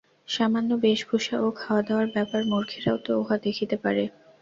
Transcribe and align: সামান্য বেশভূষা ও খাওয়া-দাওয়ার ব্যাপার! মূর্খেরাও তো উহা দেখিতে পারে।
সামান্য 0.29 0.71
বেশভূষা 0.83 1.35
ও 1.39 1.59
খাওয়া-দাওয়ার 1.59 2.07
ব্যাপার! 2.15 2.41
মূর্খেরাও 2.45 2.97
তো 3.05 3.21
উহা 3.21 3.35
দেখিতে 3.45 3.75
পারে। 3.83 4.03